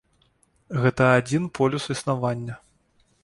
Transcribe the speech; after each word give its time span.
Гэта 0.85 1.03
адзін 1.19 1.43
полюс 1.59 1.85
існавання. 1.97 2.55